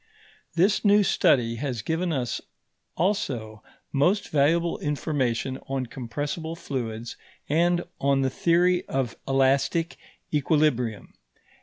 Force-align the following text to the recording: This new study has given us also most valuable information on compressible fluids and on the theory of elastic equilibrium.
This 0.55 0.83
new 0.83 1.03
study 1.03 1.57
has 1.57 1.83
given 1.83 2.11
us 2.11 2.41
also 2.97 3.61
most 3.91 4.29
valuable 4.29 4.79
information 4.79 5.59
on 5.67 5.85
compressible 5.85 6.55
fluids 6.55 7.17
and 7.47 7.83
on 7.99 8.23
the 8.23 8.31
theory 8.31 8.83
of 8.87 9.15
elastic 9.27 9.97
equilibrium. 10.33 11.13